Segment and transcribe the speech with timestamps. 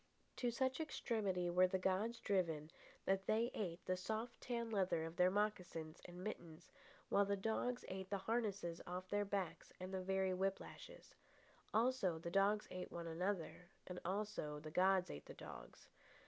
[0.37, 2.71] To such extremity were the gods driven
[3.05, 6.71] that they ate the soft tanned leather of their mocassins and mittens,
[7.09, 11.13] while the dogs ate the harnesses off their backs and the very whip lashes.
[11.71, 15.87] Also, the dogs ate one another, and also the gods ate the dogs.